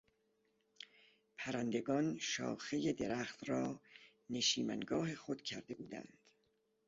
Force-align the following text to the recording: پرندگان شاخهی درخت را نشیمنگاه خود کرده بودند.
پرندگان 1.37 2.17
شاخهی 2.19 2.93
درخت 2.93 3.49
را 3.49 3.81
نشیمنگاه 4.29 5.15
خود 5.15 5.41
کرده 5.41 5.73
بودند. 5.75 6.17